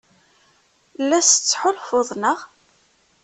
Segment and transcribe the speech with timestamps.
[1.09, 2.39] La as-tettḥulfuḍ, naɣ?